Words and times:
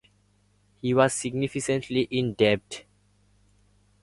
He 0.81 0.95
was 0.95 1.13
significantly 1.13 2.07
in 2.09 2.33
debt. 2.33 2.85